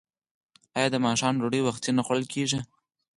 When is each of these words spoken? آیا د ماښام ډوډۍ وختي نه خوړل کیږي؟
آیا 0.77 0.87
د 0.91 0.95
ماښام 1.05 1.33
ډوډۍ 1.41 1.61
وختي 1.63 1.89
نه 1.97 2.01
خوړل 2.05 2.25
کیږي؟ 2.33 2.59